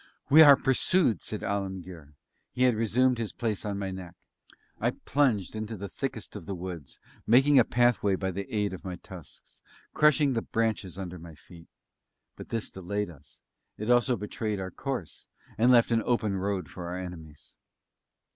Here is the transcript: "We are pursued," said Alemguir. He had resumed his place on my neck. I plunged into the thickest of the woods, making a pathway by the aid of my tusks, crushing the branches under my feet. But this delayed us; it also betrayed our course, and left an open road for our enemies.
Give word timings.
"We 0.31 0.41
are 0.41 0.55
pursued," 0.55 1.21
said 1.21 1.43
Alemguir. 1.43 2.15
He 2.49 2.63
had 2.63 2.73
resumed 2.73 3.19
his 3.19 3.31
place 3.33 3.63
on 3.63 3.77
my 3.77 3.91
neck. 3.91 4.15
I 4.79 4.89
plunged 5.05 5.55
into 5.55 5.77
the 5.77 5.87
thickest 5.87 6.35
of 6.35 6.47
the 6.47 6.55
woods, 6.55 6.97
making 7.27 7.59
a 7.59 7.63
pathway 7.63 8.15
by 8.15 8.31
the 8.31 8.51
aid 8.51 8.73
of 8.73 8.83
my 8.83 8.95
tusks, 8.95 9.61
crushing 9.93 10.33
the 10.33 10.41
branches 10.41 10.97
under 10.97 11.19
my 11.19 11.35
feet. 11.35 11.67
But 12.35 12.49
this 12.49 12.71
delayed 12.71 13.11
us; 13.11 13.41
it 13.77 13.91
also 13.91 14.15
betrayed 14.15 14.59
our 14.59 14.71
course, 14.71 15.27
and 15.55 15.69
left 15.71 15.91
an 15.91 16.01
open 16.03 16.35
road 16.35 16.67
for 16.67 16.87
our 16.87 16.97
enemies. 16.97 17.55